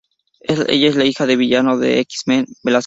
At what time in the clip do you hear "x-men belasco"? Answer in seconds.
1.99-2.79